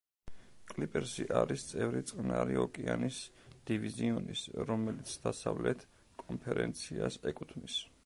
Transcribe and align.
კლიპერსი 0.69 1.25
არის 1.41 1.65
წევრი 1.71 2.01
წყნარი 2.13 2.57
ოკეანის 2.63 3.21
დივიზიონის, 3.73 4.49
რომელიც 4.73 5.17
დასავლეთ 5.29 5.89
კონფერენციას 6.27 7.25
ეკუთვნის. 7.35 7.83